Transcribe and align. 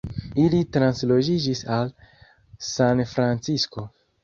Ili 0.43 0.61
transloĝiĝis 0.77 1.61
al 1.77 1.93
Sanfrancisko. 2.71 3.89